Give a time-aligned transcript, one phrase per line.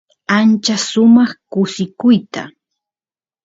[0.37, 2.43] ancha sumaq kusikuyta